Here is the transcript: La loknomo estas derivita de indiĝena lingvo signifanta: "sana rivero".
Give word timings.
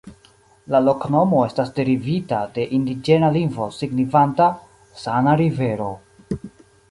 La 0.75 0.79
loknomo 0.85 1.41
estas 1.49 1.69
derivita 1.79 2.39
de 2.55 2.65
indiĝena 2.79 3.29
lingvo 3.37 3.67
signifanta: 3.81 4.47
"sana 5.03 5.35
rivero". 5.43 5.91